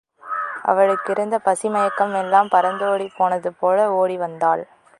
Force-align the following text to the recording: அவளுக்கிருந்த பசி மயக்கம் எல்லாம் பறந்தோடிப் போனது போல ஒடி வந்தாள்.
அவளுக்கிருந்த 0.65 1.35
பசி 1.43 1.69
மயக்கம் 1.69 2.15
எல்லாம் 2.15 2.49
பறந்தோடிப் 2.51 3.15
போனது 3.17 3.51
போல 3.53 3.87
ஒடி 3.91 4.17
வந்தாள். 4.17 4.63